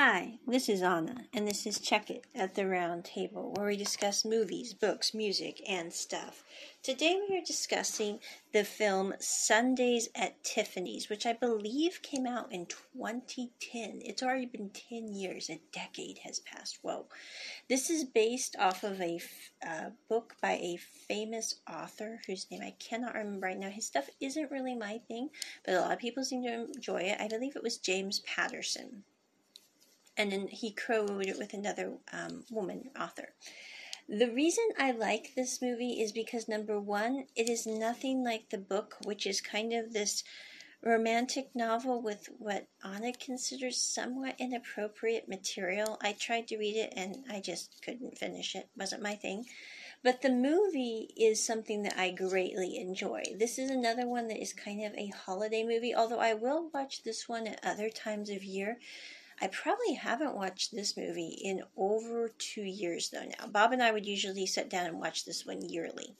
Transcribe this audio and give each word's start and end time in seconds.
Hi, 0.00 0.38
this 0.46 0.68
is 0.68 0.80
Anna, 0.80 1.24
and 1.32 1.44
this 1.44 1.66
is 1.66 1.80
Check 1.80 2.08
It 2.08 2.24
at 2.32 2.54
the 2.54 2.68
Round 2.68 3.04
Table, 3.04 3.52
where 3.56 3.66
we 3.66 3.76
discuss 3.76 4.24
movies, 4.24 4.72
books, 4.72 5.12
music, 5.12 5.60
and 5.68 5.92
stuff. 5.92 6.44
Today 6.84 7.20
we 7.28 7.36
are 7.36 7.44
discussing 7.44 8.20
the 8.52 8.62
film 8.62 9.12
Sundays 9.18 10.08
at 10.14 10.44
Tiffany's, 10.44 11.08
which 11.08 11.26
I 11.26 11.32
believe 11.32 12.00
came 12.00 12.28
out 12.28 12.52
in 12.52 12.66
2010. 12.66 14.02
It's 14.04 14.22
already 14.22 14.46
been 14.46 14.70
10 14.70 15.14
years, 15.14 15.50
a 15.50 15.60
decade 15.72 16.18
has 16.18 16.38
passed. 16.38 16.78
Whoa. 16.82 17.06
This 17.68 17.90
is 17.90 18.04
based 18.04 18.54
off 18.56 18.84
of 18.84 19.00
a 19.00 19.18
uh, 19.66 19.90
book 20.08 20.36
by 20.40 20.52
a 20.52 20.78
famous 21.08 21.56
author 21.68 22.20
whose 22.24 22.48
name 22.52 22.62
I 22.62 22.76
cannot 22.78 23.14
remember 23.16 23.48
right 23.48 23.58
now. 23.58 23.70
His 23.70 23.86
stuff 23.86 24.08
isn't 24.20 24.52
really 24.52 24.76
my 24.76 25.00
thing, 25.08 25.30
but 25.64 25.74
a 25.74 25.80
lot 25.80 25.92
of 25.92 25.98
people 25.98 26.22
seem 26.22 26.44
to 26.44 26.66
enjoy 26.72 26.98
it. 26.98 27.20
I 27.20 27.26
believe 27.26 27.56
it 27.56 27.64
was 27.64 27.78
James 27.78 28.20
Patterson 28.20 29.02
and 30.18 30.32
then 30.32 30.48
he 30.48 30.72
co-wrote 30.72 31.26
it 31.26 31.38
with 31.38 31.54
another 31.54 31.92
um, 32.12 32.44
woman 32.50 32.90
author. 33.00 33.32
The 34.08 34.30
reason 34.30 34.64
I 34.78 34.90
like 34.90 35.34
this 35.34 35.62
movie 35.62 36.00
is 36.00 36.12
because 36.12 36.48
number 36.48 36.80
one, 36.80 37.26
it 37.36 37.48
is 37.48 37.66
nothing 37.66 38.24
like 38.24 38.50
the 38.50 38.58
book, 38.58 38.96
which 39.04 39.26
is 39.26 39.40
kind 39.40 39.72
of 39.72 39.92
this 39.92 40.24
romantic 40.82 41.50
novel 41.54 42.00
with 42.00 42.28
what 42.38 42.66
Anna 42.84 43.12
considers 43.12 43.76
somewhat 43.80 44.36
inappropriate 44.38 45.28
material. 45.28 45.98
I 46.02 46.12
tried 46.12 46.48
to 46.48 46.56
read 46.56 46.76
it 46.76 46.92
and 46.96 47.24
I 47.30 47.40
just 47.40 47.82
couldn't 47.84 48.18
finish 48.18 48.54
it. 48.54 48.68
Wasn't 48.76 49.02
my 49.02 49.14
thing. 49.14 49.44
But 50.02 50.22
the 50.22 50.30
movie 50.30 51.10
is 51.16 51.44
something 51.44 51.82
that 51.82 51.98
I 51.98 52.10
greatly 52.10 52.78
enjoy. 52.78 53.24
This 53.36 53.58
is 53.58 53.70
another 53.70 54.06
one 54.06 54.28
that 54.28 54.40
is 54.40 54.52
kind 54.52 54.84
of 54.84 54.94
a 54.94 55.08
holiday 55.08 55.64
movie, 55.64 55.94
although 55.94 56.20
I 56.20 56.34
will 56.34 56.70
watch 56.72 57.02
this 57.02 57.28
one 57.28 57.48
at 57.48 57.64
other 57.64 57.90
times 57.90 58.30
of 58.30 58.44
year 58.44 58.78
I 59.40 59.46
probably 59.48 59.94
haven't 59.94 60.34
watched 60.34 60.74
this 60.74 60.96
movie 60.96 61.38
in 61.42 61.62
over 61.76 62.30
two 62.38 62.62
years, 62.62 63.10
though, 63.10 63.24
now. 63.24 63.46
Bob 63.46 63.72
and 63.72 63.82
I 63.82 63.92
would 63.92 64.06
usually 64.06 64.46
sit 64.46 64.68
down 64.68 64.86
and 64.86 64.98
watch 64.98 65.24
this 65.24 65.46
one 65.46 65.62
yearly. 65.62 66.14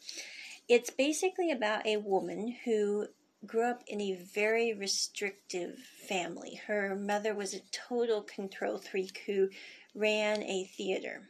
It's 0.68 0.90
basically 0.90 1.50
about 1.50 1.86
a 1.86 1.96
woman 1.96 2.54
who 2.64 3.08
grew 3.46 3.64
up 3.68 3.82
in 3.86 4.00
a 4.00 4.14
very 4.14 4.72
restrictive 4.72 5.78
family. 5.78 6.60
Her 6.66 6.94
mother 6.94 7.34
was 7.34 7.54
a 7.54 7.60
total 7.72 8.22
control 8.22 8.78
freak 8.78 9.22
who 9.26 9.50
ran 9.94 10.42
a 10.42 10.64
theater. 10.64 11.28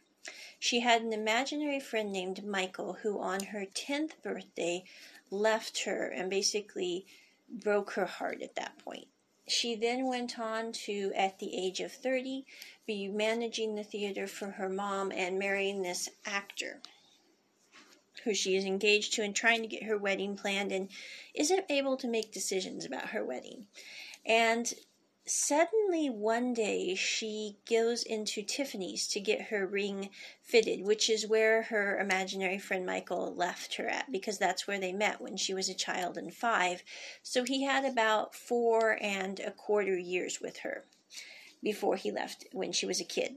She 0.58 0.80
had 0.80 1.02
an 1.02 1.12
imaginary 1.12 1.80
friend 1.80 2.12
named 2.12 2.44
Michael 2.44 2.94
who, 2.94 3.20
on 3.20 3.44
her 3.44 3.64
10th 3.64 4.20
birthday, 4.22 4.84
left 5.30 5.84
her 5.84 6.08
and 6.08 6.28
basically 6.28 7.06
broke 7.48 7.92
her 7.92 8.06
heart 8.06 8.42
at 8.42 8.56
that 8.56 8.78
point. 8.78 9.08
She 9.48 9.74
then 9.74 10.06
went 10.06 10.38
on 10.38 10.72
to, 10.72 11.12
at 11.14 11.38
the 11.38 11.56
age 11.56 11.80
of 11.80 11.92
30, 11.92 12.44
be 12.86 13.08
managing 13.08 13.74
the 13.74 13.84
theater 13.84 14.26
for 14.26 14.52
her 14.52 14.68
mom 14.68 15.10
and 15.12 15.38
marrying 15.38 15.82
this 15.82 16.08
actor 16.24 16.80
who 18.24 18.34
she 18.34 18.56
is 18.56 18.64
engaged 18.64 19.14
to 19.14 19.22
and 19.22 19.34
trying 19.34 19.62
to 19.62 19.68
get 19.68 19.84
her 19.84 19.96
wedding 19.96 20.36
planned 20.36 20.72
and 20.72 20.88
isn't 21.34 21.64
able 21.70 21.96
to 21.96 22.08
make 22.08 22.32
decisions 22.32 22.84
about 22.84 23.10
her 23.10 23.24
wedding. 23.24 23.66
And 24.26 24.72
suddenly 25.30 26.08
one 26.08 26.52
day 26.54 26.94
she 26.94 27.56
goes 27.68 28.02
into 28.02 28.42
Tiffany's 28.42 29.06
to 29.08 29.20
get 29.20 29.48
her 29.48 29.66
ring 29.66 30.10
fitted, 30.42 30.84
which 30.84 31.10
is 31.10 31.26
where 31.26 31.62
her 31.62 31.98
imaginary 31.98 32.58
friend 32.58 32.86
Michael 32.86 33.34
left 33.34 33.76
her 33.76 33.86
at 33.88 34.10
because 34.10 34.38
that's 34.38 34.66
where 34.66 34.80
they 34.80 34.92
met 34.92 35.20
when 35.20 35.36
she 35.36 35.54
was 35.54 35.68
a 35.68 35.74
child 35.74 36.16
and 36.16 36.32
five. 36.32 36.82
So 37.22 37.44
he 37.44 37.64
had 37.64 37.84
about 37.84 38.34
four 38.34 38.98
and 39.00 39.40
a 39.40 39.50
quarter 39.50 39.96
years 39.96 40.40
with 40.40 40.58
her 40.58 40.84
before 41.62 41.96
he 41.96 42.10
left 42.10 42.46
when 42.52 42.72
she 42.72 42.86
was 42.86 43.00
a 43.00 43.04
kid. 43.04 43.34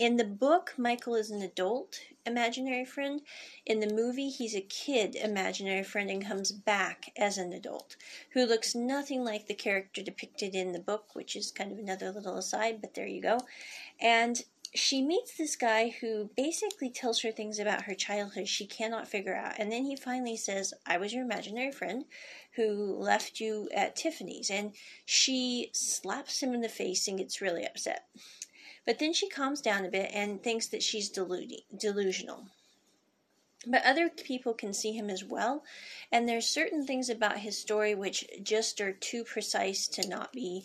In 0.00 0.16
the 0.16 0.24
book, 0.24 0.72
Michael 0.78 1.14
is 1.14 1.30
an 1.30 1.42
adult 1.42 2.00
imaginary 2.24 2.86
friend. 2.86 3.20
In 3.66 3.80
the 3.80 3.94
movie, 3.94 4.30
he's 4.30 4.54
a 4.54 4.62
kid 4.62 5.14
imaginary 5.14 5.82
friend 5.82 6.08
and 6.08 6.26
comes 6.26 6.52
back 6.52 7.12
as 7.18 7.36
an 7.36 7.52
adult 7.52 7.96
who 8.30 8.46
looks 8.46 8.74
nothing 8.74 9.22
like 9.24 9.46
the 9.46 9.52
character 9.52 10.02
depicted 10.02 10.54
in 10.54 10.72
the 10.72 10.78
book, 10.78 11.14
which 11.14 11.36
is 11.36 11.52
kind 11.52 11.70
of 11.70 11.78
another 11.78 12.10
little 12.10 12.38
aside, 12.38 12.80
but 12.80 12.94
there 12.94 13.06
you 13.06 13.20
go. 13.20 13.40
And 14.00 14.42
she 14.72 15.02
meets 15.02 15.36
this 15.36 15.54
guy 15.54 15.94
who 16.00 16.30
basically 16.34 16.88
tells 16.88 17.20
her 17.20 17.30
things 17.30 17.58
about 17.58 17.82
her 17.82 17.94
childhood 17.94 18.48
she 18.48 18.66
cannot 18.66 19.06
figure 19.06 19.36
out. 19.36 19.56
And 19.58 19.70
then 19.70 19.84
he 19.84 19.96
finally 19.96 20.38
says, 20.38 20.72
I 20.86 20.96
was 20.96 21.12
your 21.12 21.24
imaginary 21.24 21.72
friend 21.72 22.06
who 22.52 22.96
left 22.96 23.38
you 23.38 23.68
at 23.74 23.96
Tiffany's. 23.96 24.48
And 24.48 24.72
she 25.04 25.68
slaps 25.74 26.42
him 26.42 26.54
in 26.54 26.62
the 26.62 26.70
face 26.70 27.06
and 27.06 27.18
gets 27.18 27.42
really 27.42 27.66
upset. 27.66 28.06
But 28.90 28.98
then 28.98 29.12
she 29.12 29.28
calms 29.28 29.60
down 29.60 29.84
a 29.84 29.88
bit 29.88 30.10
and 30.12 30.42
thinks 30.42 30.66
that 30.66 30.82
she's 30.82 31.08
delusional. 31.08 32.48
But 33.64 33.84
other 33.84 34.08
people 34.08 34.52
can 34.52 34.74
see 34.74 34.90
him 34.90 35.08
as 35.08 35.22
well, 35.22 35.62
and 36.10 36.28
there's 36.28 36.48
certain 36.48 36.84
things 36.84 37.08
about 37.08 37.38
his 37.38 37.56
story 37.56 37.94
which 37.94 38.26
just 38.42 38.80
are 38.80 38.90
too 38.90 39.22
precise 39.22 39.86
to 39.86 40.08
not 40.08 40.32
be 40.32 40.64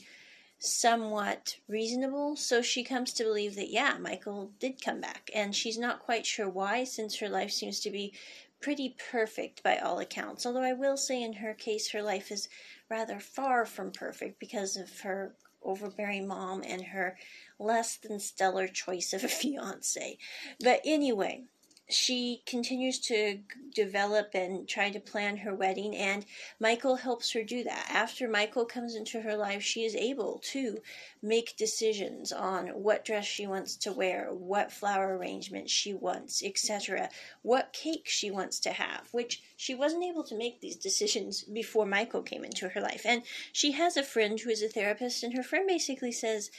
somewhat 0.58 1.58
reasonable. 1.68 2.36
So 2.36 2.63
she 2.63 2.84
comes 2.84 3.13
to 3.13 3.24
believe 3.24 3.53
that, 3.58 3.69
yeah, 3.69 3.96
Michael 4.00 4.50
did 4.59 4.84
come 4.84 5.02
back. 5.02 5.30
And 5.36 5.56
she's 5.56 5.78
not 5.78 6.00
quite 6.00 6.25
sure 6.25 6.50
why, 6.50 6.84
since 6.84 7.19
her 7.19 7.30
life 7.30 7.52
seems 7.52 7.80
to 7.81 7.92
be 7.92 8.12
pretty 8.59 8.96
perfect 9.12 9.62
by 9.62 9.78
all 9.78 10.00
accounts. 10.00 10.47
Although 10.47 10.63
I 10.63 10.74
will 10.74 10.97
say, 10.97 11.22
in 11.22 11.34
her 11.34 11.53
case, 11.53 11.92
her 11.92 12.02
life 12.02 12.31
is 12.31 12.50
rather 12.90 13.19
far 13.19 13.66
from 13.66 13.91
perfect 13.91 14.40
because 14.40 14.78
of 14.78 15.00
her 15.01 15.35
overbearing 15.63 16.28
mom 16.28 16.63
and 16.66 16.84
her 16.84 17.18
less 17.59 17.97
than 17.97 18.19
stellar 18.19 18.68
choice 18.68 19.13
of 19.13 19.23
a 19.23 19.28
fiance. 19.29 20.18
But 20.59 20.81
anyway, 20.85 21.45
she 21.88 22.41
continues 22.47 22.97
to 23.00 23.40
develop 23.73 24.31
and 24.34 24.68
try 24.68 24.90
to 24.90 25.00
plan 25.00 25.38
her 25.38 25.53
wedding, 25.53 25.96
and 25.96 26.25
Michael 26.59 26.96
helps 26.96 27.31
her 27.34 27.44
do 27.44 27.63
that. 27.63 27.88
After 27.91 28.28
Michael 28.28 28.66
comes 28.66 28.96
into 28.96 29.22
her 29.22 29.35
life, 29.35 29.62
she 29.62 29.85
is 29.85 29.95
able 29.95 30.40
to 30.51 30.79
make 31.22 31.56
decisions 31.57 32.31
on 32.31 32.69
what 32.69 33.06
dress 33.06 33.25
she 33.25 33.45
wants 33.45 33.75
to 33.78 33.91
wear, 33.91 34.29
what 34.34 34.72
flower 34.72 35.16
arrangement 35.16 35.69
she 35.69 35.94
wants, 35.94 36.44
etc., 36.44 37.09
what 37.44 37.72
cake 37.72 38.07
she 38.07 38.31
wants 38.31 38.59
to 38.62 38.72
have, 38.72 39.07
which 39.12 39.44
she 39.56 39.75
wasn't 39.75 40.03
able 40.03 40.24
to 40.24 40.38
make 40.38 40.62
these 40.62 40.78
decisions 40.78 41.44
before 41.44 41.85
Michael 41.85 42.24
came 42.24 42.44
into 42.44 42.69
her 42.69 42.81
life. 42.81 43.06
And 43.06 43.22
she 43.51 43.74
has 43.74 43.95
a 43.95 44.03
friend 44.03 44.40
who 44.40 44.50
is 44.50 44.63
a 44.63 44.69
therapist, 44.69 45.24
and 45.24 45.35
her 45.35 45.44
friend 45.44 45.68
basically 45.68 46.12
says, 46.12 46.50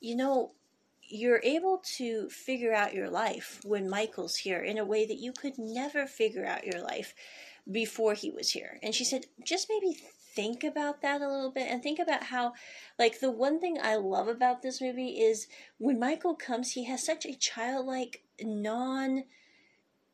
You 0.00 0.14
know, 0.14 0.52
you're 1.08 1.40
able 1.42 1.82
to 1.96 2.28
figure 2.28 2.72
out 2.72 2.94
your 2.94 3.08
life 3.08 3.60
when 3.64 3.88
Michael's 3.88 4.36
here 4.36 4.60
in 4.60 4.78
a 4.78 4.84
way 4.84 5.06
that 5.06 5.18
you 5.18 5.32
could 5.32 5.58
never 5.58 6.06
figure 6.06 6.44
out 6.44 6.66
your 6.66 6.82
life 6.82 7.14
before 7.70 8.14
he 8.14 8.30
was 8.30 8.50
here. 8.50 8.78
And 8.82 8.94
she 8.94 9.04
said, 9.04 9.26
just 9.44 9.68
maybe 9.68 9.96
think 10.34 10.62
about 10.62 11.02
that 11.02 11.20
a 11.20 11.28
little 11.28 11.50
bit 11.50 11.68
and 11.70 11.82
think 11.82 11.98
about 11.98 12.24
how, 12.24 12.52
like, 12.98 13.20
the 13.20 13.30
one 13.30 13.60
thing 13.60 13.78
I 13.82 13.96
love 13.96 14.28
about 14.28 14.62
this 14.62 14.80
movie 14.80 15.20
is 15.20 15.48
when 15.78 15.98
Michael 15.98 16.34
comes, 16.34 16.72
he 16.72 16.84
has 16.84 17.04
such 17.04 17.24
a 17.24 17.34
childlike, 17.34 18.22
non. 18.40 19.24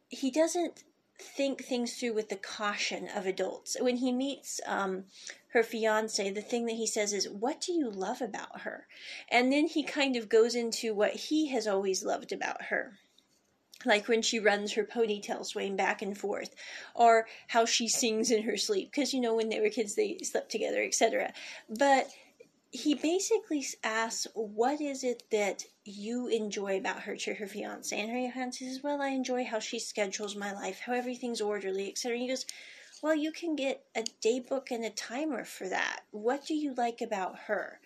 He 0.09 0.31
doesn't 0.31 0.85
think 1.19 1.65
things 1.65 1.95
through 1.95 2.15
with 2.15 2.29
the 2.29 2.37
caution 2.37 3.09
of 3.15 3.27
adults. 3.27 3.77
When 3.81 3.97
he 3.97 4.13
meets 4.13 4.61
um, 4.67 5.05
her 5.53 5.63
fiance, 5.63 6.31
the 6.31 6.41
thing 6.41 6.67
that 6.67 6.77
he 6.77 6.87
says 6.87 7.13
is, 7.13 7.29
What 7.29 7.61
do 7.61 7.73
you 7.73 7.91
love 7.91 8.21
about 8.21 8.63
her? 8.63 8.87
And 9.31 9.53
then 9.53 9.67
he 9.67 9.83
kind 9.83 10.17
of 10.17 10.29
goes 10.29 10.55
into 10.55 10.95
what 10.95 11.13
he 11.13 11.49
has 11.49 11.67
always 11.67 12.05
loved 12.05 12.33
about 12.33 12.65
her. 12.65 12.99
Like 13.85 14.09
when 14.09 14.23
she 14.23 14.39
runs 14.39 14.73
her 14.73 14.85
ponytail 14.85 15.45
swaying 15.45 15.77
back 15.77 16.03
and 16.03 16.17
forth, 16.17 16.55
or 16.95 17.27
how 17.49 17.65
she 17.65 17.89
sings 17.89 18.31
in 18.31 18.45
her 18.45 18.57
sleep, 18.57 18.91
because 18.91 19.13
you 19.13 19.21
know, 19.21 19.35
when 19.35 19.49
they 19.49 19.61
were 19.61 19.69
kids, 19.69 19.95
they 19.95 20.19
slept 20.23 20.51
together, 20.51 20.83
etc. 20.83 21.33
But 21.69 22.09
he 22.71 22.95
basically 22.95 23.65
asks, 23.85 24.27
What 24.35 24.81
is 24.81 25.05
it 25.05 25.25
that 25.31 25.65
you 25.85 26.29
enjoy 26.29 26.79
about 26.79 27.03
her 27.03 27.17
to 27.17 27.35
her 27.35 27.47
fiance? 27.47 27.99
And 27.99 28.11
her 28.11 28.33
fiance 28.33 28.65
says, 28.65 28.83
Well, 28.83 29.03
I 29.03 29.09
enjoy 29.09 29.45
how 29.45 29.59
she 29.59 29.79
schedules 29.79 30.35
my 30.35 30.53
life, 30.53 30.81
how 30.81 30.95
everything's 30.95 31.43
orderly, 31.43 31.91
etc. 31.91 32.15
And 32.15 32.23
he 32.23 32.29
goes, 32.29 32.47
Well, 33.03 33.17
you 33.17 33.33
can 33.33 33.57
get 33.57 33.85
a 33.97 34.05
daybook 34.25 34.71
and 34.71 34.85
a 34.85 34.91
timer 34.91 35.45
for 35.45 35.69
that. 35.69 36.03
What 36.13 36.47
do 36.47 36.55
you 36.55 36.73
like 36.73 37.01
about 37.01 37.37
her? 37.47 37.81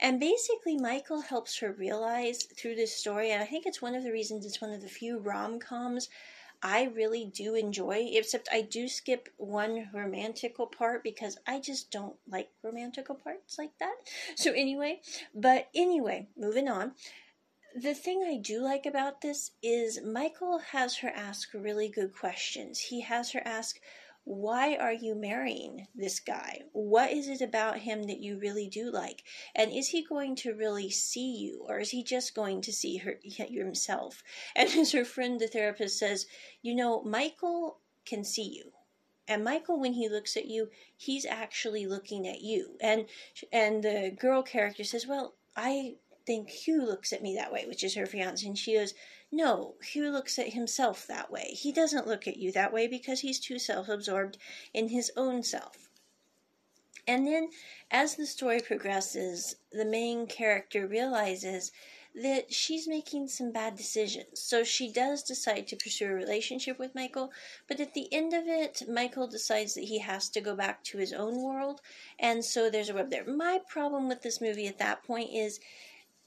And 0.00 0.18
basically, 0.18 0.78
Michael 0.78 1.20
helps 1.20 1.58
her 1.58 1.72
realize 1.72 2.44
through 2.44 2.76
this 2.76 2.96
story, 2.96 3.30
and 3.30 3.42
I 3.42 3.46
think 3.46 3.66
it's 3.66 3.82
one 3.82 3.94
of 3.94 4.02
the 4.02 4.12
reasons 4.12 4.46
it's 4.46 4.62
one 4.62 4.72
of 4.72 4.80
the 4.80 4.88
few 4.88 5.18
rom 5.18 5.58
coms 5.58 6.08
I 6.62 6.84
really 6.84 7.26
do 7.26 7.54
enjoy, 7.54 8.08
except 8.12 8.48
I 8.50 8.62
do 8.62 8.88
skip 8.88 9.28
one 9.36 9.90
romantical 9.92 10.66
part 10.66 11.02
because 11.02 11.36
I 11.46 11.60
just 11.60 11.90
don't 11.90 12.16
like 12.26 12.48
romantical 12.62 13.16
parts 13.16 13.58
like 13.58 13.76
that. 13.78 13.96
So, 14.36 14.52
anyway, 14.52 15.02
but 15.34 15.68
anyway, 15.74 16.28
moving 16.34 16.68
on. 16.68 16.92
The 17.74 17.94
thing 17.94 18.22
I 18.26 18.36
do 18.36 18.60
like 18.60 18.86
about 18.86 19.22
this 19.22 19.50
is 19.62 20.00
Michael 20.02 20.58
has 20.58 20.98
her 20.98 21.08
ask 21.08 21.52
really 21.52 21.88
good 21.88 22.14
questions. 22.14 22.78
He 22.78 23.00
has 23.00 23.32
her 23.32 23.42
ask, 23.44 23.80
why 24.24 24.76
are 24.76 24.92
you 24.92 25.14
marrying 25.14 25.88
this 25.94 26.20
guy? 26.20 26.62
What 26.72 27.10
is 27.10 27.28
it 27.28 27.40
about 27.40 27.78
him 27.78 28.04
that 28.04 28.20
you 28.20 28.38
really 28.38 28.68
do 28.68 28.90
like? 28.90 29.24
And 29.54 29.72
is 29.72 29.88
he 29.88 30.04
going 30.04 30.36
to 30.36 30.54
really 30.54 30.90
see 30.90 31.36
you, 31.36 31.64
or 31.68 31.80
is 31.80 31.90
he 31.90 32.04
just 32.04 32.34
going 32.34 32.62
to 32.62 32.72
see 32.72 32.98
her 32.98 33.18
himself? 33.24 34.22
And 34.54 34.68
as 34.70 34.92
her 34.92 35.04
friend, 35.04 35.40
the 35.40 35.48
therapist, 35.48 35.98
says, 35.98 36.26
you 36.62 36.74
know, 36.74 37.02
Michael 37.02 37.78
can 38.04 38.22
see 38.24 38.48
you. 38.48 38.72
And 39.26 39.44
Michael, 39.44 39.80
when 39.80 39.94
he 39.94 40.08
looks 40.08 40.36
at 40.36 40.46
you, 40.46 40.70
he's 40.96 41.24
actually 41.24 41.86
looking 41.86 42.26
at 42.26 42.42
you. 42.42 42.76
And 42.80 43.06
and 43.52 43.82
the 43.82 44.10
girl 44.10 44.42
character 44.42 44.82
says, 44.82 45.06
"Well, 45.06 45.34
I 45.56 45.94
think 46.26 46.50
Hugh 46.50 46.84
looks 46.84 47.12
at 47.12 47.22
me 47.22 47.34
that 47.36 47.52
way," 47.52 47.66
which 47.66 47.84
is 47.84 47.94
her 47.94 48.06
fiance, 48.06 48.46
and 48.46 48.58
she 48.58 48.74
goes, 48.74 48.94
no, 49.34 49.76
Hugh 49.82 50.10
looks 50.10 50.38
at 50.38 50.52
himself 50.52 51.06
that 51.06 51.30
way. 51.30 51.54
He 51.54 51.72
doesn't 51.72 52.06
look 52.06 52.28
at 52.28 52.36
you 52.36 52.52
that 52.52 52.72
way 52.72 52.86
because 52.86 53.20
he's 53.20 53.40
too 53.40 53.58
self 53.58 53.88
absorbed 53.88 54.36
in 54.74 54.88
his 54.88 55.10
own 55.16 55.42
self. 55.42 55.88
And 57.08 57.26
then, 57.26 57.48
as 57.90 58.14
the 58.14 58.26
story 58.26 58.60
progresses, 58.60 59.56
the 59.72 59.86
main 59.86 60.26
character 60.26 60.86
realizes 60.86 61.72
that 62.14 62.52
she's 62.52 62.86
making 62.86 63.26
some 63.28 63.50
bad 63.52 63.74
decisions. 63.74 64.38
So 64.38 64.64
she 64.64 64.92
does 64.92 65.22
decide 65.22 65.66
to 65.68 65.76
pursue 65.76 66.10
a 66.10 66.14
relationship 66.14 66.78
with 66.78 66.94
Michael, 66.94 67.32
but 67.66 67.80
at 67.80 67.94
the 67.94 68.12
end 68.12 68.34
of 68.34 68.46
it, 68.46 68.82
Michael 68.86 69.26
decides 69.26 69.72
that 69.74 69.84
he 69.84 69.98
has 70.00 70.28
to 70.28 70.42
go 70.42 70.54
back 70.54 70.84
to 70.84 70.98
his 70.98 71.14
own 71.14 71.40
world, 71.40 71.80
and 72.18 72.44
so 72.44 72.68
there's 72.68 72.90
a 72.90 72.94
web 72.94 73.08
there. 73.08 73.24
My 73.24 73.60
problem 73.66 74.08
with 74.08 74.20
this 74.20 74.42
movie 74.42 74.66
at 74.66 74.78
that 74.78 75.02
point 75.02 75.30
is 75.32 75.58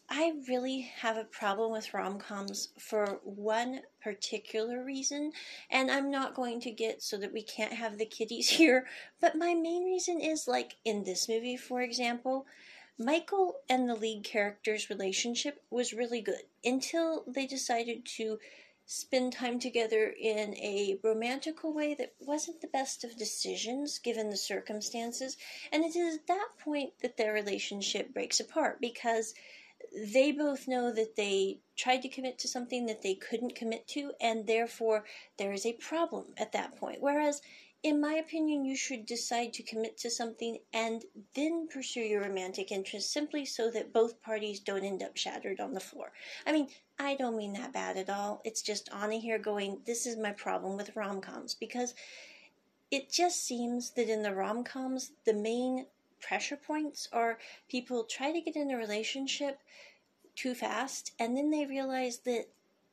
I 0.10 0.34
really 0.48 0.81
have 1.00 1.18
a 1.18 1.24
problem 1.24 1.72
with 1.72 1.94
rom 1.94 2.19
coms 2.19 2.69
for 2.78 3.22
one 3.24 3.81
particular 4.04 4.84
reason, 4.84 5.31
and 5.72 5.90
I'm 5.90 6.12
not 6.12 6.36
going 6.36 6.60
to 6.62 6.72
get 6.72 7.02
so 7.02 7.18
that 7.18 7.34
we 7.34 7.42
can't 7.42 7.74
have 7.74 7.98
the 7.98 8.06
kiddies 8.06 8.50
here. 8.62 8.88
But 9.19 9.36
my 9.36 9.56
main 9.56 9.84
reason 9.84 10.22
is 10.22 10.48
like 10.48 10.75
in 10.86 11.04
this 11.04 11.28
movie, 11.28 11.57
for 11.57 11.81
example, 11.81 12.46
Michael 12.98 13.56
and 13.68 13.90
the 13.90 13.96
lead 13.96 14.24
character's 14.24 14.90
relationship 14.90 15.63
was 15.69 15.92
really 15.92 16.22
good 16.22 16.44
until 16.63 17.25
they 17.28 17.48
decided 17.48 18.06
to 18.18 18.40
spend 18.86 19.34
time 19.34 19.60
together 19.60 20.13
in 20.22 20.54
a 20.56 21.00
romantical 21.04 21.74
way 21.74 21.96
that 21.96 22.13
wasn't 22.19 22.62
the 22.62 22.68
best 22.68 23.04
of 23.04 23.18
decisions 23.18 23.98
given 23.98 24.30
the 24.30 24.38
circumstances. 24.38 25.36
And 25.72 25.84
it 25.84 25.96
is 25.96 26.16
at 26.18 26.28
that 26.28 26.50
point 26.60 26.94
that 27.02 27.18
their 27.18 27.34
relationship 27.34 28.13
breaks 28.13 28.40
apart 28.40 28.80
because 28.80 29.34
they 29.95 30.31
both 30.31 30.68
know 30.68 30.92
that 30.92 31.15
they 31.15 31.59
tried 31.77 32.01
to 32.01 32.09
commit 32.09 32.38
to 32.39 32.47
something 32.47 32.86
that 32.86 33.01
they 33.01 33.15
couldn't 33.15 33.56
commit 33.56 33.88
to, 33.89 34.12
and 34.19 34.45
therefore 34.45 35.06
there 35.38 35.53
is 35.53 35.65
a 35.65 35.74
problem 35.74 36.33
at 36.38 36.51
that 36.51 36.75
point. 36.75 37.01
Whereas, 37.01 37.42
in 37.83 38.01
my 38.01 38.13
opinion, 38.13 38.65
you 38.65 38.75
should 38.75 39.06
decide 39.06 39.53
to 39.53 39.63
commit 39.63 39.97
to 40.00 40.09
something 40.09 40.57
and 40.74 41.03
then 41.36 41.68
pursue 41.71 42.01
your 42.01 42.21
romantic 42.21 42.71
interest 42.71 43.13
simply 43.13 43.45
so 43.45 43.69
that 43.71 43.94
both 43.94 44.21
parties 44.21 44.59
don't 44.59 44.83
end 44.83 45.03
up 45.03 45.15
shattered 45.15 45.59
on 45.59 45.74
the 45.74 45.80
floor. 45.80 46.12
I 46.47 46.51
mean, 46.51 46.69
I 46.97 47.15
don't 47.15 47.38
mean 47.38 47.53
that 47.53 47.74
bad 47.74 47.97
at 47.97 48.09
all. 48.09 48.42
It's 48.44 48.62
just 48.62 48.89
Anna 48.94 49.18
here 49.18 49.38
going, 49.38 49.81
this 49.86 50.06
is 50.06 50.18
my 50.18 50.31
problem 50.31 50.77
with 50.77 50.95
rom 50.95 51.21
coms 51.21 51.53
because 51.53 51.94
it 52.92 53.12
just 53.12 53.45
seems 53.45 53.92
that 53.92 54.09
in 54.09 54.24
the 54.24 54.33
rom 54.33 54.63
coms, 54.63 55.12
the 55.25 55.33
main 55.33 55.86
pressure 56.27 56.57
points 56.57 57.07
are 57.12 57.38
people 57.69 58.04
try 58.04 58.31
to 58.31 58.42
get 58.42 58.56
in 58.56 58.72
a 58.72 58.77
relationship 58.77 59.60
too 60.36 60.56
fast 60.56 61.12
and 61.19 61.38
then 61.38 61.50
they 61.51 61.66
realize 61.66 62.19
that 62.19 62.45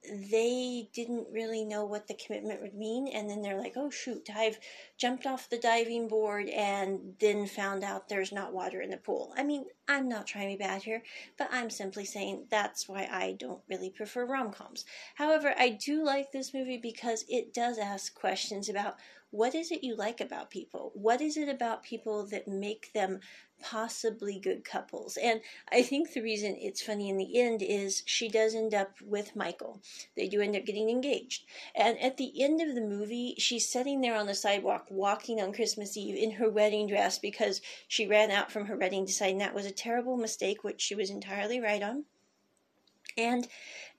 they 0.04 0.88
didn't 0.92 1.28
really 1.30 1.64
know 1.64 1.84
what 1.84 2.08
the 2.08 2.14
commitment 2.14 2.60
would 2.60 2.74
mean 2.74 3.06
and 3.06 3.30
then 3.30 3.40
they're 3.40 3.58
like 3.58 3.74
oh 3.76 3.88
shoot 3.88 4.28
i've 4.34 4.58
jumped 4.98 5.26
off 5.26 5.48
the 5.48 5.58
diving 5.58 6.08
board 6.08 6.48
and 6.48 7.14
then 7.20 7.46
found 7.46 7.84
out 7.84 8.08
there's 8.08 8.32
not 8.32 8.52
water 8.52 8.80
in 8.80 8.90
the 8.90 8.96
pool. 8.96 9.32
I 9.36 9.44
mean 9.44 9.66
i'm 9.86 10.08
not 10.08 10.26
trying 10.26 10.50
to 10.50 10.56
be 10.56 10.64
bad 10.64 10.82
here 10.82 11.02
but 11.38 11.48
i'm 11.52 11.70
simply 11.70 12.04
saying 12.04 12.46
that's 12.50 12.88
why 12.88 13.08
i 13.10 13.36
don't 13.38 13.62
really 13.68 13.90
prefer 13.90 14.26
rom-coms. 14.26 14.84
However 15.14 15.54
i 15.56 15.68
do 15.68 16.04
like 16.04 16.32
this 16.32 16.52
movie 16.52 16.78
because 16.78 17.24
it 17.28 17.54
does 17.54 17.78
ask 17.78 18.12
questions 18.12 18.68
about 18.68 18.96
what 19.32 19.54
is 19.54 19.72
it 19.72 19.82
you 19.82 19.96
like 19.96 20.20
about 20.20 20.50
people 20.50 20.92
what 20.94 21.20
is 21.20 21.36
it 21.36 21.48
about 21.48 21.82
people 21.82 22.24
that 22.24 22.46
make 22.46 22.92
them 22.92 23.18
possibly 23.62 24.38
good 24.38 24.64
couples. 24.64 25.16
And 25.16 25.40
I 25.70 25.82
think 25.82 26.12
the 26.12 26.20
reason 26.20 26.56
it's 26.58 26.82
funny 26.82 27.08
in 27.08 27.16
the 27.16 27.40
end 27.40 27.62
is 27.62 28.02
she 28.04 28.28
does 28.28 28.54
end 28.54 28.74
up 28.74 29.00
with 29.00 29.36
Michael. 29.36 29.80
They 30.16 30.28
do 30.28 30.40
end 30.40 30.56
up 30.56 30.66
getting 30.66 30.90
engaged. 30.90 31.44
And 31.74 31.98
at 32.00 32.16
the 32.16 32.42
end 32.42 32.60
of 32.60 32.74
the 32.74 32.82
movie, 32.82 33.36
she's 33.38 33.70
sitting 33.70 34.00
there 34.00 34.16
on 34.16 34.26
the 34.26 34.34
sidewalk 34.34 34.86
walking 34.90 35.40
on 35.40 35.54
Christmas 35.54 35.96
Eve 35.96 36.16
in 36.16 36.32
her 36.32 36.50
wedding 36.50 36.88
dress 36.88 37.18
because 37.18 37.62
she 37.88 38.06
ran 38.06 38.30
out 38.30 38.50
from 38.50 38.66
her 38.66 38.76
wedding 38.76 39.04
deciding 39.04 39.38
that 39.38 39.54
was 39.54 39.66
a 39.66 39.70
terrible 39.70 40.16
mistake, 40.16 40.64
which 40.64 40.80
she 40.80 40.94
was 40.94 41.10
entirely 41.10 41.60
right 41.60 41.82
on. 41.82 42.04
And 43.16 43.48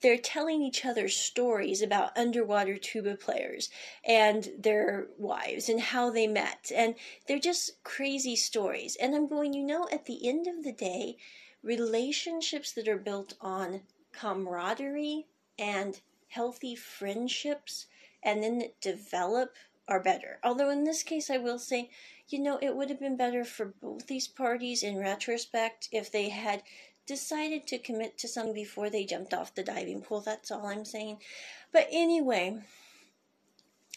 they're 0.02 0.18
telling 0.18 0.62
each 0.62 0.86
other 0.86 1.08
stories 1.08 1.82
about 1.82 2.18
underwater 2.18 2.78
tuba 2.78 3.16
players 3.16 3.70
and 4.06 4.50
their 4.60 5.08
wives 5.18 5.70
and 5.70 5.80
how 5.80 6.10
they 6.10 6.28
met. 6.28 6.72
And 6.76 6.96
they're 7.28 7.40
just 7.40 7.84
crazy 7.84 8.36
stories. 8.36 8.98
And 8.98 9.16
I'm 9.16 9.28
going, 9.28 9.54
you 9.54 9.64
know, 9.64 9.88
at 9.92 10.06
the 10.06 10.28
end 10.28 10.48
of 10.48 10.64
the 10.64 10.74
day, 10.74 11.18
relationships 11.64 12.74
that 12.74 12.88
are 12.88 12.98
built 12.98 13.36
on 13.40 13.82
camaraderie 14.12 15.28
and 15.58 16.02
healthy 16.28 16.76
friendships 16.76 17.88
and 18.22 18.44
then 18.44 18.64
develop 18.82 19.56
are 19.88 20.00
better. 20.00 20.40
Although 20.44 20.70
in 20.70 20.84
this 20.84 21.04
case, 21.04 21.30
I 21.30 21.38
will 21.38 21.60
say, 21.60 21.90
you 22.30 22.40
know, 22.40 22.58
it 22.62 22.76
would 22.76 22.90
have 22.90 23.00
been 23.00 23.18
better 23.18 23.44
for 23.44 23.74
both 23.82 24.08
these 24.08 24.28
parties 24.28 24.82
in 24.82 24.98
retrospect 24.98 25.90
if 25.92 26.12
they 26.12 26.30
had 26.30 26.64
decided 27.06 27.68
to 27.68 27.78
commit 27.78 28.18
to 28.18 28.28
some 28.28 28.54
before 28.54 28.90
they 28.90 29.06
jumped 29.06 29.34
off 29.34 29.56
the 29.56 29.64
diving 29.64 30.02
pool. 30.02 30.22
That's 30.22 30.52
all 30.52 30.66
I'm 30.66 30.86
saying. 30.86 31.18
But 31.72 31.88
anyway, 31.92 32.60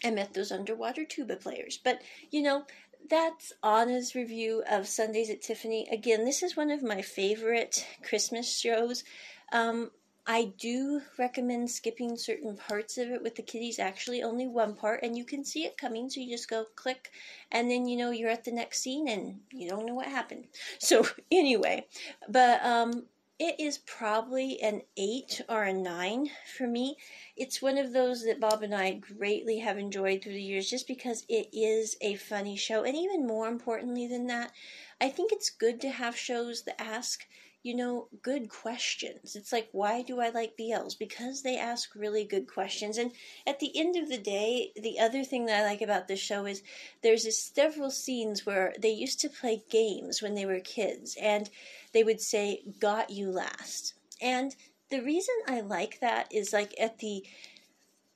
I 0.04 0.10
met 0.10 0.34
those 0.34 0.52
underwater 0.52 1.04
tuba 1.04 1.36
players. 1.36 1.78
But, 1.82 2.02
you 2.30 2.42
know, 2.42 2.64
that's 3.08 3.52
Anna's 3.62 4.14
review 4.14 4.62
of 4.68 4.88
Sundays 4.88 5.30
at 5.30 5.42
Tiffany. 5.42 5.88
Again, 5.90 6.24
this 6.24 6.42
is 6.42 6.56
one 6.56 6.70
of 6.70 6.82
my 6.82 7.02
favorite 7.02 7.86
Christmas 8.02 8.58
shows. 8.58 9.04
Um, 9.52 9.90
I 10.28 10.52
do 10.58 11.02
recommend 11.18 11.70
skipping 11.70 12.16
certain 12.16 12.56
parts 12.56 12.98
of 12.98 13.10
it 13.10 13.22
with 13.22 13.36
the 13.36 13.42
kiddies, 13.42 13.78
actually, 13.78 14.22
only 14.24 14.48
one 14.48 14.74
part, 14.74 15.00
and 15.04 15.16
you 15.16 15.24
can 15.24 15.44
see 15.44 15.64
it 15.64 15.78
coming, 15.78 16.10
so 16.10 16.20
you 16.20 16.28
just 16.28 16.50
go 16.50 16.64
click, 16.74 17.12
and 17.52 17.70
then 17.70 17.86
you 17.86 17.96
know 17.96 18.10
you're 18.10 18.30
at 18.30 18.44
the 18.44 18.50
next 18.50 18.80
scene 18.80 19.08
and 19.08 19.40
you 19.52 19.68
don't 19.68 19.86
know 19.86 19.94
what 19.94 20.06
happened. 20.06 20.46
So, 20.78 21.06
anyway, 21.30 21.86
but 22.28 22.64
um, 22.64 23.06
it 23.38 23.60
is 23.60 23.78
probably 23.78 24.60
an 24.62 24.82
8 24.96 25.42
or 25.48 25.64
a 25.64 25.72
9 25.72 26.30
for 26.56 26.66
me. 26.66 26.96
It's 27.36 27.60
one 27.60 27.76
of 27.76 27.92
those 27.92 28.24
that 28.24 28.40
Bob 28.40 28.62
and 28.62 28.74
I 28.74 28.94
greatly 28.94 29.58
have 29.58 29.78
enjoyed 29.78 30.22
through 30.22 30.32
the 30.32 30.42
years 30.42 30.70
just 30.70 30.86
because 30.88 31.24
it 31.28 31.48
is 31.52 31.96
a 32.00 32.16
funny 32.16 32.56
show. 32.56 32.82
And 32.82 32.96
even 32.96 33.26
more 33.26 33.48
importantly 33.48 34.06
than 34.06 34.26
that, 34.28 34.52
I 35.00 35.10
think 35.10 35.32
it's 35.32 35.50
good 35.50 35.80
to 35.82 35.90
have 35.90 36.16
shows 36.16 36.62
that 36.62 36.80
ask 36.80 37.26
you 37.66 37.74
know, 37.74 38.06
good 38.22 38.48
questions. 38.48 39.34
It's 39.34 39.52
like, 39.52 39.68
why 39.72 40.02
do 40.02 40.20
I 40.20 40.28
like 40.28 40.56
BLs? 40.56 40.96
Because 40.96 41.42
they 41.42 41.58
ask 41.58 41.96
really 41.96 42.22
good 42.22 42.46
questions. 42.46 42.96
And 42.96 43.10
at 43.44 43.58
the 43.58 43.76
end 43.76 43.96
of 43.96 44.08
the 44.08 44.18
day, 44.18 44.70
the 44.80 45.00
other 45.00 45.24
thing 45.24 45.46
that 45.46 45.64
I 45.64 45.64
like 45.64 45.82
about 45.82 46.06
this 46.06 46.20
show 46.20 46.46
is 46.46 46.62
there's 47.02 47.24
this 47.24 47.42
several 47.42 47.90
scenes 47.90 48.46
where 48.46 48.72
they 48.80 48.90
used 48.90 49.18
to 49.22 49.28
play 49.28 49.64
games 49.68 50.22
when 50.22 50.36
they 50.36 50.46
were 50.46 50.60
kids, 50.60 51.16
and 51.20 51.50
they 51.92 52.04
would 52.04 52.20
say, 52.20 52.62
got 52.78 53.10
you 53.10 53.32
last. 53.32 53.94
And 54.22 54.54
the 54.88 55.02
reason 55.02 55.34
I 55.48 55.60
like 55.60 55.98
that 55.98 56.28
is 56.32 56.52
like 56.52 56.72
at 56.78 57.00
the 57.00 57.24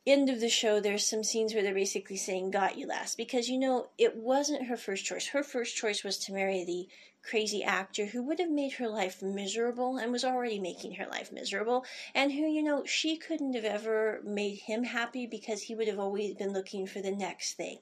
end 0.06 0.30
of 0.30 0.40
the 0.40 0.48
show, 0.48 0.80
there's 0.80 1.08
some 1.08 1.24
scenes 1.24 1.54
where 1.54 1.62
they're 1.64 1.74
basically 1.74 2.16
saying, 2.16 2.52
Got 2.52 2.78
you 2.78 2.86
last. 2.86 3.16
Because, 3.16 3.48
you 3.48 3.58
know, 3.58 3.88
it 3.98 4.16
wasn't 4.16 4.66
her 4.66 4.76
first 4.76 5.04
choice. 5.04 5.28
Her 5.28 5.42
first 5.42 5.76
choice 5.76 6.04
was 6.04 6.18
to 6.18 6.32
marry 6.32 6.64
the 6.64 6.88
crazy 7.22 7.62
actor 7.62 8.06
who 8.06 8.22
would 8.22 8.38
have 8.38 8.50
made 8.50 8.72
her 8.72 8.88
life 8.88 9.22
miserable 9.22 9.98
and 9.98 10.10
was 10.10 10.24
already 10.24 10.58
making 10.58 10.94
her 10.94 11.06
life 11.06 11.32
miserable, 11.32 11.84
and 12.14 12.32
who, 12.32 12.42
you 12.42 12.62
know, 12.62 12.84
she 12.84 13.16
couldn't 13.16 13.54
have 13.54 13.64
ever 13.64 14.20
made 14.24 14.58
him 14.58 14.84
happy 14.84 15.26
because 15.26 15.62
he 15.62 15.74
would 15.74 15.88
have 15.88 15.98
always 15.98 16.34
been 16.34 16.52
looking 16.52 16.86
for 16.86 17.00
the 17.00 17.10
next 17.10 17.54
thing. 17.54 17.78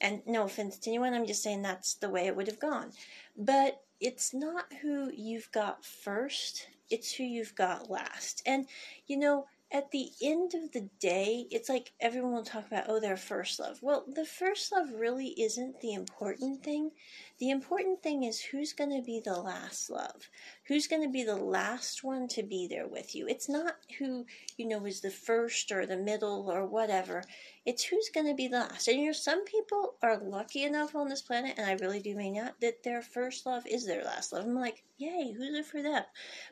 And 0.00 0.20
no 0.26 0.44
offense 0.44 0.78
to 0.78 0.90
anyone, 0.90 1.14
I'm 1.14 1.26
just 1.26 1.42
saying 1.42 1.62
that's 1.62 1.94
the 1.94 2.10
way 2.10 2.26
it 2.26 2.36
would 2.36 2.48
have 2.48 2.60
gone. 2.60 2.92
But 3.36 3.82
it's 4.00 4.34
not 4.34 4.66
who 4.82 5.10
you've 5.14 5.50
got 5.52 5.84
first, 5.84 6.68
it's 6.90 7.12
who 7.14 7.24
you've 7.24 7.54
got 7.54 7.90
last. 7.90 8.42
And, 8.46 8.66
you 9.06 9.16
know, 9.16 9.46
at 9.72 9.90
the 9.90 10.10
end 10.22 10.54
of 10.54 10.72
the 10.72 10.88
day, 11.00 11.46
it's 11.50 11.68
like 11.68 11.92
everyone 12.00 12.32
will 12.32 12.44
talk 12.44 12.66
about, 12.66 12.84
oh, 12.88 13.00
their 13.00 13.16
first 13.16 13.58
love. 13.58 13.78
Well, 13.82 14.04
the 14.06 14.24
first 14.24 14.72
love 14.72 14.90
really 14.92 15.28
isn't 15.40 15.80
the 15.80 15.92
important 15.92 16.62
thing. 16.62 16.92
The 17.38 17.50
important 17.50 18.02
thing 18.02 18.22
is 18.22 18.40
who's 18.40 18.72
going 18.72 18.90
to 18.96 19.02
be 19.02 19.20
the 19.20 19.40
last 19.40 19.90
love. 19.90 20.30
Who's 20.68 20.88
going 20.88 21.02
to 21.02 21.08
be 21.08 21.22
the 21.22 21.36
last 21.36 22.02
one 22.02 22.26
to 22.28 22.42
be 22.42 22.66
there 22.66 22.88
with 22.88 23.14
you. 23.14 23.28
It's 23.28 23.48
not 23.48 23.76
who, 23.98 24.26
you 24.56 24.66
know, 24.66 24.84
is 24.84 25.00
the 25.00 25.12
first 25.12 25.70
or 25.70 25.86
the 25.86 25.96
middle 25.96 26.50
or 26.50 26.66
whatever. 26.66 27.22
It's 27.64 27.84
who's 27.84 28.10
going 28.12 28.26
to 28.26 28.34
be 28.34 28.48
the 28.48 28.58
last. 28.58 28.88
And 28.88 28.98
you 28.98 29.06
know, 29.06 29.12
some 29.12 29.44
people 29.44 29.94
are 30.02 30.18
lucky 30.18 30.64
enough 30.64 30.96
on 30.96 31.08
this 31.08 31.22
planet, 31.22 31.54
and 31.56 31.66
I 31.66 31.74
really 31.74 32.00
do 32.00 32.16
mean 32.16 32.34
that, 32.34 32.56
that 32.60 32.82
their 32.82 33.00
first 33.00 33.46
love 33.46 33.64
is 33.64 33.86
their 33.86 34.02
last 34.02 34.32
love. 34.32 34.44
I'm 34.44 34.56
like, 34.56 34.82
yay, 34.98 35.32
who's 35.36 35.54
it 35.54 35.66
for 35.66 35.82
them? 35.82 36.02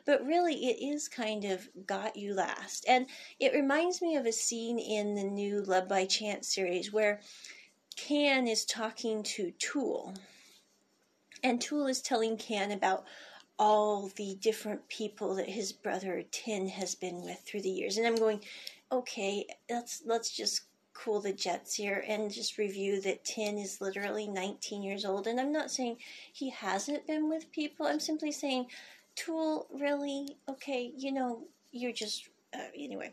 But 0.05 0.25
really, 0.25 0.67
it 0.67 0.81
is 0.81 1.09
kind 1.09 1.43
of 1.43 1.67
got 1.85 2.15
you 2.15 2.35
last. 2.35 2.85
And 2.87 3.07
it 3.41 3.53
reminds 3.53 4.01
me 4.01 4.15
of 4.15 4.25
a 4.25 4.31
scene 4.31 4.79
in 4.79 5.15
the 5.15 5.23
new 5.23 5.61
Love 5.61 5.89
by 5.89 6.05
Chance 6.05 6.53
series 6.53 6.93
where 6.93 7.19
Can 7.97 8.47
is 8.47 8.63
talking 8.63 9.23
to 9.23 9.51
Tul. 9.59 10.13
And 11.43 11.59
Tul 11.59 11.87
is 11.87 12.01
telling 12.01 12.37
Can 12.37 12.71
about 12.71 13.03
all 13.57 14.11
the 14.15 14.35
different 14.41 14.87
people 14.89 15.35
that 15.35 15.49
his 15.49 15.71
brother 15.71 16.23
Tin 16.31 16.67
has 16.67 16.95
been 16.95 17.23
with 17.23 17.39
through 17.39 17.61
the 17.61 17.69
years. 17.69 17.97
And 17.97 18.05
I'm 18.05 18.15
going, 18.15 18.41
okay, 18.91 19.45
let's 19.69 20.01
let's 20.05 20.31
just 20.31 20.63
cool 20.93 21.19
the 21.19 21.33
jets 21.33 21.75
here 21.75 22.03
and 22.07 22.31
just 22.31 22.57
review 22.57 23.01
that 23.01 23.23
Tin 23.25 23.57
is 23.57 23.81
literally 23.81 24.27
19 24.27 24.81
years 24.81 25.05
old. 25.05 25.27
And 25.27 25.39
I'm 25.39 25.51
not 25.51 25.69
saying 25.69 25.97
he 26.31 26.49
hasn't 26.49 27.05
been 27.05 27.29
with 27.29 27.51
people. 27.51 27.85
I'm 27.85 27.99
simply 27.99 28.31
saying, 28.31 28.67
Tul, 29.15 29.67
really? 29.73 30.37
Okay, 30.49 30.91
you 30.97 31.11
know, 31.11 31.43
you're 31.71 31.91
just 31.91 32.29
uh, 32.53 32.59
anyway. 32.75 33.11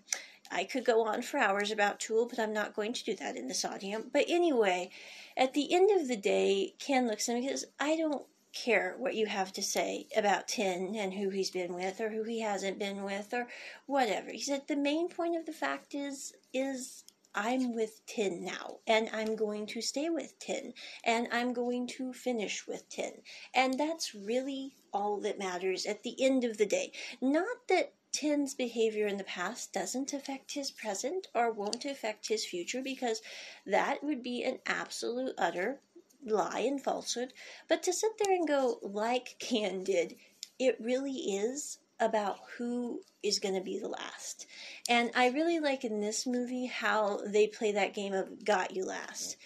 I 0.51 0.65
could 0.65 0.85
go 0.85 1.07
on 1.07 1.23
for 1.23 1.39
hours 1.39 1.71
about 1.71 1.99
Tul, 1.99 2.27
but 2.27 2.39
I'm 2.39 2.53
not 2.53 2.77
going 2.77 2.93
to 2.93 3.05
do 3.05 3.15
that 3.17 3.37
in 3.37 3.49
this 3.49 3.65
audio. 3.65 4.05
But 4.13 4.27
anyway, 4.29 4.91
at 5.37 5.55
the 5.55 5.73
end 5.73 5.91
of 5.99 6.09
the 6.09 6.17
day, 6.17 6.75
Can 6.79 7.09
looks 7.09 7.29
at 7.29 7.37
him 7.37 7.43
because 7.43 7.65
I 7.81 7.97
don't 7.97 8.27
care 8.53 8.95
what 8.99 9.15
you 9.15 9.27
have 9.27 9.53
to 9.55 9.63
say 9.63 10.07
about 10.17 10.49
Tin 10.49 10.95
and 10.97 11.15
who 11.15 11.31
he's 11.31 11.51
been 11.51 11.75
with 11.75 12.01
or 12.01 12.11
who 12.11 12.23
he 12.23 12.41
hasn't 12.41 12.79
been 12.79 13.03
with 13.03 13.33
or 13.33 13.49
whatever. 13.87 14.31
He 14.31 14.41
said 14.41 14.67
the 14.67 14.77
main 14.77 15.09
point 15.09 15.37
of 15.37 15.47
the 15.47 15.53
fact 15.53 15.95
is 15.95 16.35
is 16.53 17.05
I'm 17.35 17.75
with 17.75 18.05
Tin 18.05 18.45
now 18.45 18.81
and 18.87 19.09
I'm 19.11 19.37
going 19.37 19.67
to 19.69 19.81
stay 19.81 20.11
with 20.11 20.39
Tin 20.39 20.75
and 21.03 21.29
I'm 21.33 21.55
going 21.55 21.87
to 21.89 22.13
finish 22.13 22.67
with 22.67 22.89
Tin. 22.91 23.23
And 23.55 23.79
that's 23.81 24.15
really 24.15 24.77
all 24.93 25.19
that 25.21 25.39
matters 25.39 25.87
at 25.87 26.03
the 26.03 26.15
end 26.23 26.45
of 26.45 26.59
the 26.59 26.67
day. 26.67 26.93
Not 27.23 27.69
that 27.69 27.95
Tin's 28.13 28.53
behavior 28.53 29.07
in 29.07 29.17
the 29.17 29.25
past 29.25 29.73
doesn't 29.73 30.13
affect 30.13 30.53
his 30.53 30.71
present 30.71 31.29
or 31.35 31.51
won't 31.51 31.87
affect 31.87 32.29
his 32.29 32.45
future 32.45 32.83
because 32.83 33.23
that 33.65 34.05
would 34.05 34.23
be 34.23 34.45
an 34.45 34.59
absolute 34.67 35.35
utter 35.39 35.81
lie 36.25 36.61
and 36.61 36.83
falsehood. 36.83 37.33
But 37.69 37.83
to 37.85 37.93
sit 37.93 38.13
there 38.19 38.35
and 38.35 38.47
go, 38.47 38.79
like 38.83 39.37
Can 39.39 39.85
did, 39.85 40.17
it 40.59 40.77
really 40.81 41.13
is 41.13 41.79
about 42.01 42.39
who 42.57 43.01
is 43.23 43.39
going 43.39 43.55
to 43.55 43.61
be 43.61 43.79
the 43.79 43.89
last. 43.89 44.47
And 44.89 45.11
I 45.15 45.29
really 45.29 45.61
like 45.61 45.85
in 45.85 46.01
this 46.01 46.27
movie 46.27 46.67
how 46.67 47.21
they 47.27 47.47
play 47.47 47.73
that 47.73 47.95
game 47.95 48.13
of 48.13 48.45
got 48.45 48.75
you 48.75 48.85
last. 48.85 49.37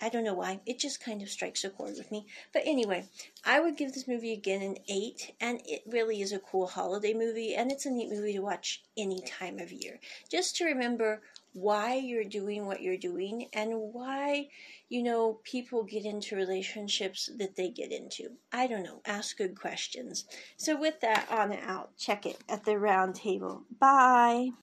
I 0.00 0.10
don't 0.10 0.24
know 0.24 0.34
why. 0.34 0.60
It 0.66 0.78
just 0.78 1.02
kind 1.02 1.22
of 1.22 1.30
strikes 1.30 1.64
a 1.64 1.70
chord 1.70 1.94
with 1.96 2.10
me. 2.12 2.26
But 2.52 2.62
anyway, 2.66 3.06
I 3.44 3.60
would 3.60 3.78
give 3.78 3.94
this 3.94 4.06
movie 4.06 4.34
again 4.34 4.60
an 4.60 4.76
8, 4.88 5.34
and 5.40 5.60
it 5.64 5.82
really 5.86 6.20
is 6.20 6.32
a 6.32 6.38
cool 6.38 6.66
holiday 6.66 7.14
movie, 7.14 7.54
and 7.54 7.72
it's 7.72 7.86
a 7.86 7.90
neat 7.90 8.10
movie 8.10 8.34
to 8.34 8.40
watch 8.40 8.82
any 8.98 9.22
time 9.22 9.58
of 9.58 9.72
year. 9.72 9.98
Just 10.30 10.56
to 10.56 10.66
remember 10.66 11.22
why 11.56 11.94
you're 11.94 12.22
doing 12.22 12.66
what 12.66 12.82
you're 12.82 12.98
doing 12.98 13.48
and 13.54 13.70
why, 13.72 14.46
you 14.90 15.02
know, 15.02 15.40
people 15.42 15.84
get 15.84 16.04
into 16.04 16.36
relationships 16.36 17.30
that 17.38 17.56
they 17.56 17.70
get 17.70 17.90
into. 17.90 18.32
I 18.52 18.66
don't 18.66 18.82
know. 18.82 19.00
Ask 19.06 19.38
good 19.38 19.58
questions. 19.58 20.26
So, 20.58 20.78
with 20.78 21.00
that, 21.00 21.26
on 21.30 21.54
out, 21.54 21.96
check 21.96 22.26
it 22.26 22.38
at 22.46 22.66
the 22.66 22.78
round 22.78 23.14
table. 23.14 23.64
Bye. 23.80 24.50